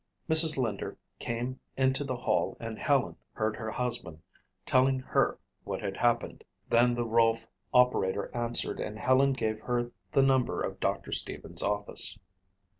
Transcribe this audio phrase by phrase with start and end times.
[0.27, 0.57] Mrs.
[0.57, 4.19] Linder came into the hall and Helen heard her husband
[4.65, 6.43] telling her what had happened.
[6.67, 12.17] Then the Rolfe operator answered and Helen gave her the number of Doctor Stevens' office.